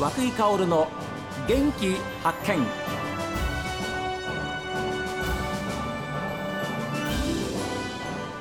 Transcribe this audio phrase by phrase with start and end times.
[0.00, 0.88] 和久井薫の
[1.46, 2.66] 元気発見。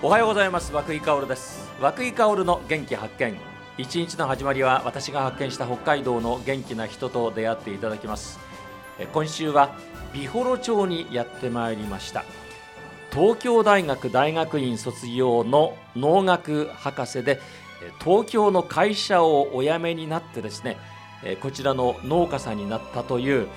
[0.02, 0.72] おはようございます。
[0.72, 1.70] 和久井薫です。
[1.82, 3.36] 和久井薫の元気発見。
[3.78, 8.40] 一日の始まりは私が発見した北海道の元気な人と出会っていただきます。
[9.12, 9.76] 今週は
[10.14, 12.24] 美幌町にやってまいりました。
[13.12, 17.42] 東京大学大学院卒業の農学博士で
[18.02, 20.78] 東京の会社をお辞めになってですね
[21.42, 23.48] こちらの農家さんになったという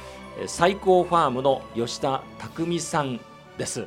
[0.40, 3.20] え最高ファームの吉田匠さん
[3.58, 3.86] です。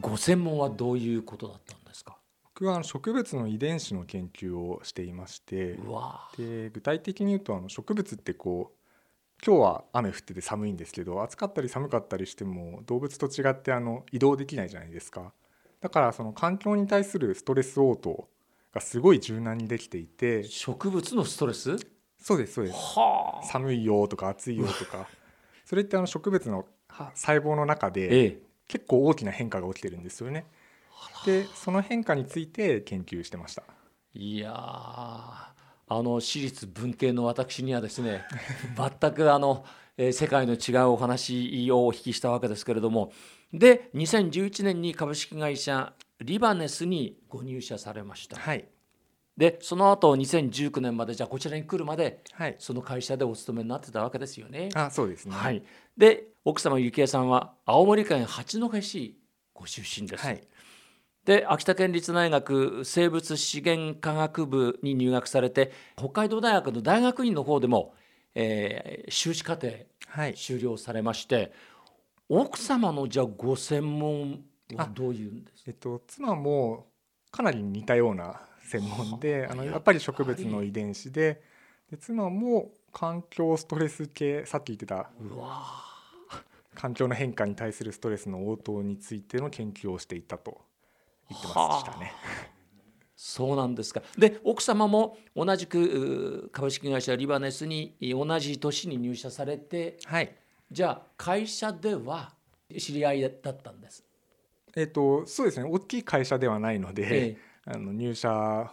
[0.00, 2.18] ご専門はどういうことだったんですか？
[2.42, 5.78] 僕は植物の遺伝子の研究をしていまして
[6.36, 15.32] で具体的に言うとあの植物ってこう今日は雨降ってて寒いんですけど暑かったり寒かったりしても動物と違ってあの移動できないじゃないですか。
[15.80, 18.28] だからその環境に対するストレス応答
[18.72, 21.76] がすごい柔軟にできていて植物のストレス？
[22.18, 22.76] そうですそうです。
[22.76, 23.46] はあ。
[23.46, 25.08] 寒いよとか暑いよとか。
[25.64, 28.42] それってあの植物のは細胞の中でええ。
[28.66, 30.46] 結構大きな変化が起きてるんですよね。
[31.24, 33.62] でその変化について研究してました。
[34.14, 35.58] いやー。
[35.90, 38.24] あの私立文系の私にはですね
[39.00, 39.64] 全くあの、
[39.96, 43.12] えー世界の違うお話をお聞きしたわけですけれども。
[43.52, 48.36] で2011年に株式会社リバネスにご入社されました。
[48.36, 48.68] はい
[49.38, 52.56] でその後2019年までじゃあこちらに来るまではい。
[52.58, 54.68] その会社でお勤めになってたわけですよね。
[54.74, 55.34] あそうですね。
[55.34, 55.62] はい、
[55.96, 59.16] で奥様幸恵さんは青森県八戸市
[59.54, 60.26] ご出身です。
[60.26, 60.42] はい。
[61.24, 67.94] で秋田県立大学生物資源科学部に入学されて北海道大学の大学院の方でも、
[68.34, 69.68] えー修士課程
[70.08, 70.36] はい。
[70.36, 71.52] 修了されまして
[72.28, 74.40] 奥様のじゃあご専門
[74.74, 75.64] はどういうんですか？
[75.68, 76.86] えっと、妻も
[77.30, 79.54] かなり似たような専門ではあ。
[79.54, 81.42] やっぱりあのやっぱり植物の遺伝子で
[81.90, 85.88] で妻も環境ストレス系さっき言ってたうわ
[86.74, 90.60] 環境の変化に対するストレスの応答についての研究をしていたと
[91.28, 92.12] 言ってましたね。
[93.16, 94.00] そうなんですか。
[94.16, 100.32] で奥様も同じく株式会社リバネスに同じ年に入社されてはい。
[100.70, 102.32] じゃあ会社では
[102.78, 104.04] 知り合いだったんです。
[104.76, 105.68] えっと、そうですね。
[105.68, 107.36] 大きい会社ではないので、え
[107.70, 108.72] あの入社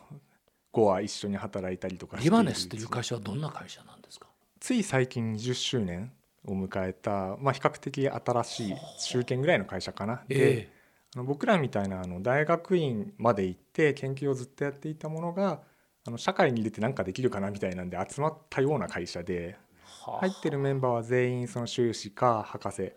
[0.71, 4.27] 後は一緒に働いたりとかリバネスというる会社はどんな会社なんですか？
[4.59, 6.11] つい最近20周年
[6.45, 8.75] を迎えた、まあ、比較的新しい
[9.09, 10.23] 中堅ぐらいの会社かな。
[10.27, 10.69] で
[11.15, 15.61] あの僕らみたいなあの大学院まで行って研究をずっとやっていたものが
[16.07, 19.57] あの社会に出て何かできるかなみたいなんで集まったような会社で
[20.05, 20.19] はあ。
[20.19, 22.93] 入ってるメンバーは全員その修士か博士。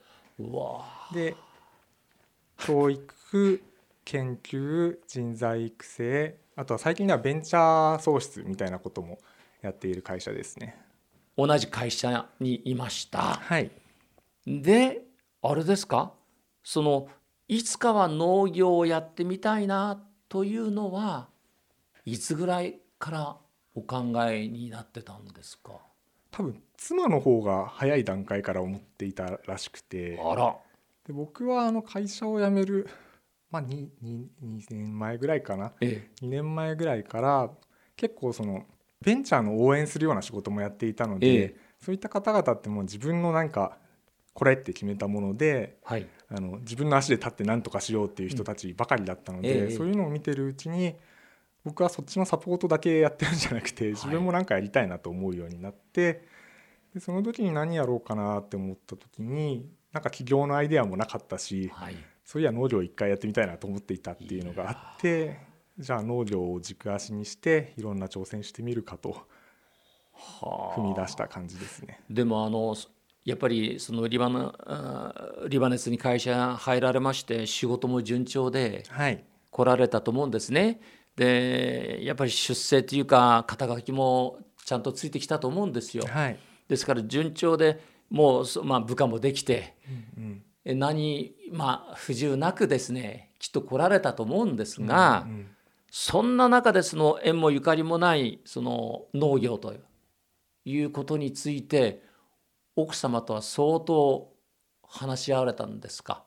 [1.12, 1.34] で
[2.58, 3.62] 教育
[4.10, 9.18] 研究人材育成あとは最近ではベンチャー創出みたいなことも
[9.60, 10.80] やっている会社ですね。
[11.36, 13.18] 同じ会社にいました。
[13.18, 13.70] はい、
[14.46, 15.02] で
[15.42, 16.14] あれですか？
[16.64, 17.08] その
[17.48, 21.28] いつかは農業をやってみたいなというのは
[22.06, 23.36] いつぐらいから
[23.74, 25.72] お考えになってたんですか？
[26.30, 30.18] 多分妻の方が早い段階から思っていたらしくて。
[30.24, 30.56] あら。
[31.06, 32.88] で僕はあの会社を辞める、
[33.50, 35.72] まあ、2, 2, 2年前ぐらいかな。
[35.80, 37.50] え2年前ぐらいから
[37.96, 38.64] 結構その
[39.00, 41.56] ベンチャーの応援するような仕事もやっていたので、ええ。
[41.80, 43.78] そういった方々ってもう自分のなんか
[44.34, 46.06] これって決めたものではい。
[46.30, 49.76] あの自分の足で立って何とかしようっていう人たちばかりだったので、ええ。
[49.76, 50.94] そういうのを見てるうちに
[51.64, 56.24] 僕はそっちのサポートだけやってるんじゃなくて自分も何かやりたいなと思うようになって、
[56.94, 61.96] でその時に何やろうかなって思った時になんか起業のアイデアもなかったしはい
[62.28, 65.38] そういや農業一回やってみたいなと思っていたっていうのがあって
[65.78, 69.26] じゃあ農業を軸足にしていろんな挑戦してみるかと
[70.12, 72.02] は踏み出した感じですね。
[72.10, 72.76] でもあの
[73.24, 75.14] やっぱりそのリバナ
[75.48, 80.82] リバネスに会社入られまして仕事も順調ではい、来られたと思うんですね。
[81.16, 86.04] でやっぱり出世というか肩書きもちゃんとついてきたと思うんですよ。
[86.06, 86.38] はい
[86.68, 87.80] ですから順調で
[88.10, 89.74] もう、そまあ、部下もできて
[90.18, 95.46] うんえ何、まあ、不自由なくですねきっと来られたと思うんですが、うん
[95.90, 99.74] そんな中でその縁もゆかりもないその農業と
[100.66, 102.02] いうことについて
[102.76, 104.30] 奥様とは相当
[104.86, 106.24] 話し合われたんですか？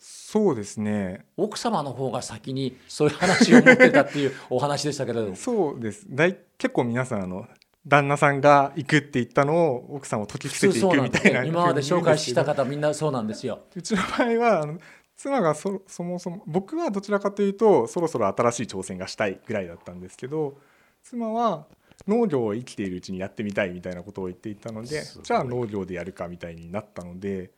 [0.00, 1.26] そうですね。
[1.36, 5.34] 奥様の方が先にそういう話を持ってたっていうお話でしたけれども。
[5.36, 6.04] そうです。
[6.08, 7.46] 大結構皆さんあの
[7.86, 11.48] 旦那さんが行くって言ったのを奥さんを解き伏せていくみたいなね。
[11.48, 13.60] 今まで紹介した方みんなそうなんですよ。
[13.74, 14.78] 言うちの場合はあの
[15.16, 20.58] 妻がそそもそも僕はどちらかというとそろそろ新しい挑戦がしたいぐらいだったんですけど
[21.02, 21.66] 妻は
[22.06, 27.50] 農業を生きているうちにやってみたいみたいなことを言っていたのでじゃあ農業でやるかみたいになったので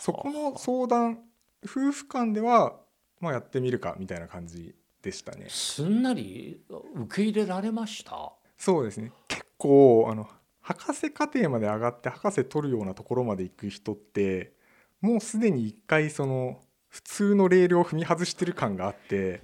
[0.00, 1.18] そこの相談
[1.64, 2.74] 夫婦間では
[3.20, 5.46] まあやってみるかみたいな感じでしたね。
[5.48, 6.60] すんなり
[6.94, 8.32] 受け入れられました？
[8.56, 9.06] そうですね。
[9.08, 9.21] 結
[9.62, 10.28] 構あの
[10.60, 14.52] 博士課程まで上がって博士取るようなところまで行く人って
[15.00, 19.40] もうすでに一回その普通のレールを踏み外してる感があって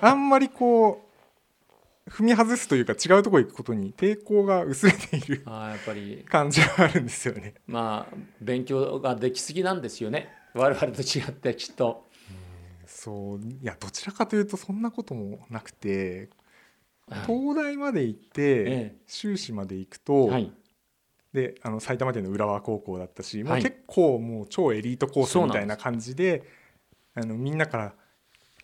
[0.00, 1.02] あんまりこ
[2.06, 7.54] う踏み外すというか違うところ行くことに抵抗が薄れているあやっぱり感じがあるんですよね。
[7.66, 12.06] まあ勉強ができすぎなんですよね我々と違ってきっと。
[12.86, 16.30] そういやどちらかというとそんなこともなくて
[17.26, 20.52] 東大まで行って修士まで行くと、はい、
[21.32, 26.42] であの埼玉県の浦和高校だったし、もう結構もう超エリートコースみたいな感じで
[27.14, 27.92] あのみんなから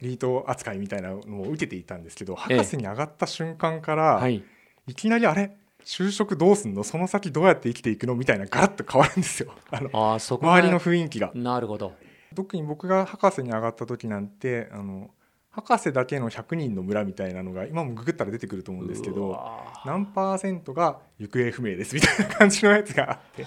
[0.00, 4.42] エリート扱いみたいなのを受けていたんですけど博士に上がった瞬間から、はい、
[4.88, 5.56] いきなりあれ？
[5.84, 6.82] 就職どうすんの？
[6.82, 8.16] その先どうやって生きていくの？
[8.16, 9.52] みたいなガラッと変わるんですよ。
[9.70, 11.30] あのあ周りの雰囲気が。
[11.34, 11.92] なるほど。
[12.34, 15.10] 特に僕が博士に上がった時なんてあの
[15.52, 19.38] 博士だけの100人の村みたいなのが今もググったら出てくると思うんですけど
[19.84, 23.46] 何パーセントが行方不明ですみたいな感じのやつがあって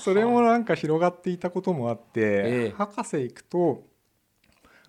[0.00, 3.84] それもなんか広がっていたこともあって、博士行くと、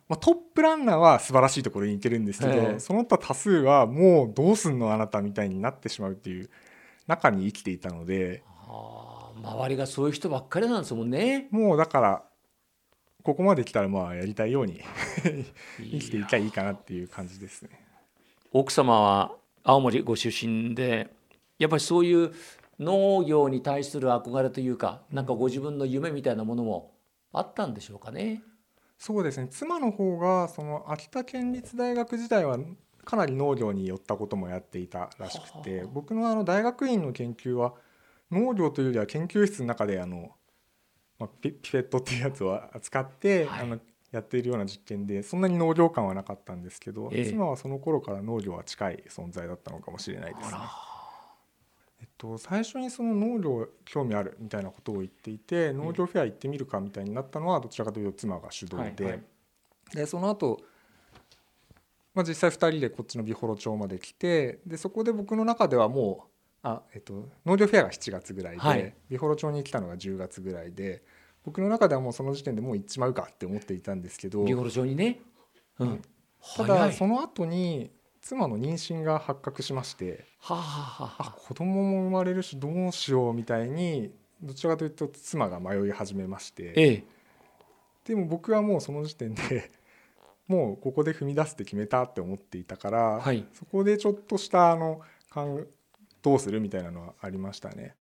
[0.10, 6.50] まあ、トップランナーは素晴らしいところに行けるんですけど、その他多数はもうどうすんのあなたみたいになってしまうっていう
[7.06, 8.44] 中に生きていたので。
[9.44, 11.48] 周りがそういう人ばっかりなんですもんね。
[11.52, 12.24] もうだから
[13.26, 14.84] ここまで来たらまあやりたいように
[15.80, 17.72] 生きていきゃいいかなっていう感じですね。
[18.52, 19.32] 奥様は
[19.64, 21.10] 青森ご出身で
[21.58, 22.32] やっぱりそういう
[22.80, 26.92] 農業に対する憧れというかなんかご自分の夢みたいなものも
[27.34, 28.44] あったんでしょうかね。
[29.00, 32.60] そうですね妻の方がその秋田県立大学時代は
[33.06, 37.74] かなり農業に寄ったこともやっていたらしくて僕のあの大学院の研究は
[38.30, 40.36] 農業というよりは研究室の中であの
[41.20, 43.80] まあ、ピピペットっていうやつを扱って、はい、あの
[44.12, 50.58] やっているような実験でそんなに農業感はなかったんですけど、えー、妻はその頃から農業は近い存在だったのかもしれないですね。
[52.02, 59.22] えっと、最初にその農業興味あるみたいなことを言っていて農業フェア行ってみるかみたいになったのはどちらかというと妻が主導ではいはい、
[59.96, 60.62] でその後、
[62.14, 66.35] まあ実際2人でこっちの美幌町まで来てでそこで僕の中ではもう
[66.66, 71.04] あ、えっと、農業フェアが7月ぐらいで、はい、美幌町に来たのが10月ぐらいで
[71.44, 75.20] 僕の中ではもうその時点でもう行っちまうかって思っていたんですけど美幌町にね、
[75.78, 76.02] うん、
[76.58, 87.04] ただその後に妻の妊娠が発覚しまして、はあはあ、子供も生まれるしどうしようみたいにどちらかというと妻が迷い始めまして、ええ、
[88.06, 89.70] でも僕はもうその時点で
[90.48, 95.02] もうここで踏み出すって決めたって思っていたから、はい、そこでちょっとしたあの
[96.26, 97.96] どうするみたいなのはありましたね。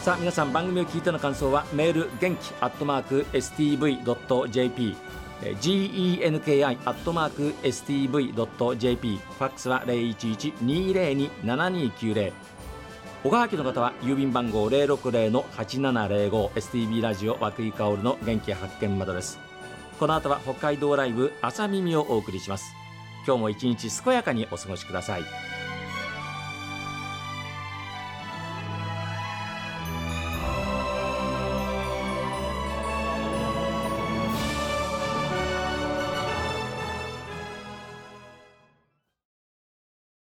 [0.00, 4.96] さあ皆さん番組を聞いての感想はメール元気アットマーク stv.jp
[5.42, 12.32] genki アットマーク stv.jp ファックスは011-202-7290
[13.22, 19.38] おはきの方は郵便番号060-8705 STB ラジオ和久井薫の元気発見窓です。
[19.98, 22.74] この後は北海道ライブ朝耳をお送りします。
[23.26, 25.24] 今日も一日健やかにお過ごしください。